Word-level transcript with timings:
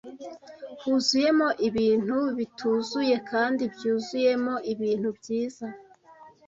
Huzuyemo 0.81 1.47
ibintu 1.67 2.17
bituzuye 2.37 3.15
kandi 3.29 3.63
byuzuyemo 3.73 4.53
ibintu 4.73 5.09
byiza, 5.17 5.67